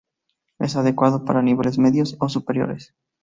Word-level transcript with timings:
Es 0.57 0.75
adecuado 0.77 1.25
para 1.25 1.43
niveles 1.43 1.77
medios 1.77 2.17
o 2.19 2.27
superiores. 2.27 2.91